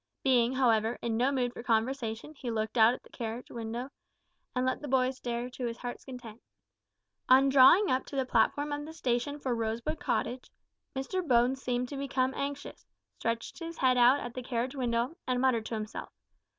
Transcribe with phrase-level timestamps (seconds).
[0.23, 3.91] Being, however, in no mood for conversation, he looked out at the carriage window
[4.55, 6.41] and let the boy stare to his heart's content.
[7.29, 10.49] On drawing up to the platform of the station for Rosebud Cottage,
[10.95, 12.83] Mr Bones seemed to become anxious,
[13.19, 16.09] stretched his head out at the carriage window, and muttered to himself.